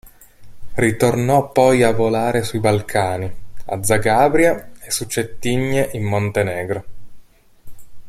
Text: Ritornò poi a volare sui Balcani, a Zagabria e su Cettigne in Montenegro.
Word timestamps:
Ritornò 0.73 1.51
poi 1.51 1.83
a 1.83 1.91
volare 1.93 2.41
sui 2.41 2.57
Balcani, 2.57 3.31
a 3.65 3.83
Zagabria 3.83 4.71
e 4.81 4.89
su 4.89 5.05
Cettigne 5.05 5.89
in 5.93 6.05
Montenegro. 6.05 6.85